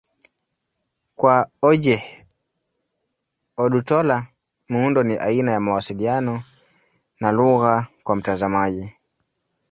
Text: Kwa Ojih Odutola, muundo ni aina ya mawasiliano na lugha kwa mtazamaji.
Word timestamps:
Kwa 1.17 1.35
Ojih 1.69 2.03
Odutola, 3.63 4.17
muundo 4.71 5.03
ni 5.03 5.15
aina 5.17 5.51
ya 5.51 5.59
mawasiliano 5.59 6.43
na 7.21 7.31
lugha 7.31 7.87
kwa 8.03 8.15
mtazamaji. 8.15 8.91